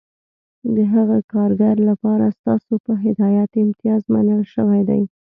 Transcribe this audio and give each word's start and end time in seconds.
د 0.75 0.77
هغه 0.93 1.17
کارګر 1.33 1.75
لپاره 1.89 2.33
ستاسو 2.37 2.73
په 2.85 2.93
هدایت 3.03 3.51
امتیاز 3.63 4.01
منل 4.13 4.43
شوی 4.53 4.81
دی 4.89 5.01